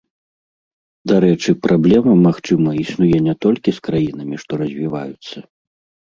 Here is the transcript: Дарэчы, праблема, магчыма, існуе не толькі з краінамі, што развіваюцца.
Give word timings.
Дарэчы, 1.09 1.49
праблема, 1.65 2.15
магчыма, 2.27 2.69
існуе 2.83 3.17
не 3.27 3.35
толькі 3.47 3.73
з 3.75 3.79
краінамі, 3.89 4.39
што 4.45 4.51
развіваюцца. 4.63 5.37